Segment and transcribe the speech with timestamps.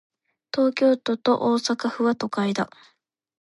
[0.51, 2.71] 東京都と大阪府は、都会だ。